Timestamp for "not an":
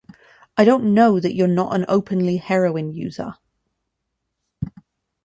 1.47-1.85